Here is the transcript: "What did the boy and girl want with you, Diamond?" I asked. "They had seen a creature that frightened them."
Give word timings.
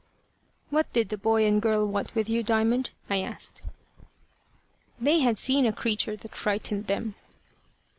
"What 0.71 0.91
did 0.93 1.09
the 1.09 1.15
boy 1.19 1.45
and 1.45 1.61
girl 1.61 1.85
want 1.85 2.15
with 2.15 2.27
you, 2.27 2.41
Diamond?" 2.41 2.89
I 3.07 3.19
asked. 3.21 3.61
"They 4.99 5.19
had 5.19 5.37
seen 5.37 5.67
a 5.67 5.71
creature 5.71 6.15
that 6.15 6.33
frightened 6.35 6.87
them." 6.87 7.13